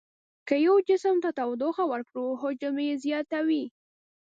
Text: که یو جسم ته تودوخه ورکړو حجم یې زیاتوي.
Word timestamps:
که 0.47 0.55
یو 0.65 0.75
جسم 0.87 1.15
ته 1.23 1.29
تودوخه 1.39 1.83
ورکړو 1.91 2.25
حجم 2.41 2.75
یې 2.87 2.93
زیاتوي. 3.05 3.65